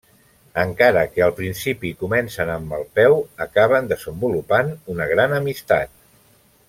[0.59, 5.95] Encara que al principi comencen amb mal peu, acaben desenvolupant un gran amistat.